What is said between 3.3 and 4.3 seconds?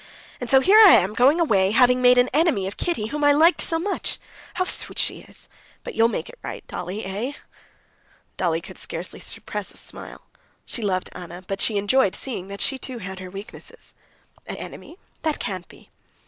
liked so much!